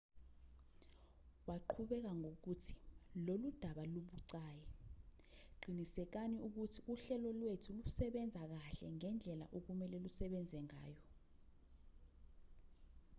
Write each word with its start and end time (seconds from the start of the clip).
waqhubeka 1.49 2.11
ngokuthi 2.19 2.75
lolu 3.25 3.47
daba 3.61 3.83
lubucayi 3.93 4.65
qinisekani 5.61 6.37
ukuthi 6.47 6.79
uhlelo 6.93 7.29
lwethu 7.39 7.69
lusebenza 7.77 8.41
kahle 8.51 8.85
ngendlela 8.95 9.45
okumelwe 9.57 9.97
lusebenze 10.03 10.57
ngayo 10.67 11.01